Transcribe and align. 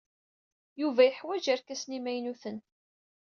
Yuba 0.81 1.01
yeḥwaj 1.05 1.45
irkasen 1.53 1.97
imaynuten. 1.97 2.57